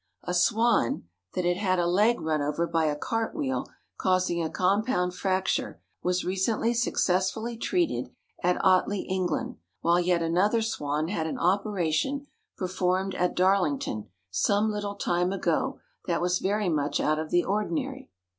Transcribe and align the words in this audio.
A 0.23 0.33
swan 0.33 1.03
that 1.35 1.45
had 1.45 1.57
had 1.57 1.77
a 1.77 1.85
leg 1.85 2.21
run 2.21 2.41
over 2.41 2.65
by 2.65 2.85
a 2.85 2.95
cart 2.95 3.35
wheel, 3.35 3.67
causing 3.99 4.41
a 4.41 4.49
compound 4.49 5.13
fracture, 5.13 5.79
was 6.01 6.25
recently 6.25 6.73
successfully 6.73 7.55
treated 7.55 8.09
at 8.41 8.57
Otley, 8.65 9.01
England, 9.01 9.57
while 9.81 9.99
yet 9.99 10.23
another 10.23 10.63
swan 10.63 11.09
had 11.09 11.27
an 11.27 11.37
operation 11.37 12.25
performed 12.57 13.13
at 13.13 13.35
Darlington 13.35 14.09
some 14.31 14.71
little 14.71 14.95
time 14.95 15.31
ago 15.31 15.79
that 16.07 16.19
was 16.19 16.39
very 16.39 16.67
much 16.67 16.99
out 16.99 17.19
of 17.19 17.29
the 17.29 17.43
ordinary. 17.43 18.09